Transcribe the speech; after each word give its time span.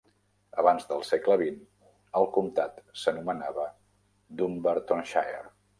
Abans 0.61 0.87
del 0.91 1.03
segle 1.09 1.37
XX, 1.41 1.59
el 2.23 2.27
comtat 2.39 2.83
s'anomenava 3.05 3.71
Dumbartonshire. 4.43 5.51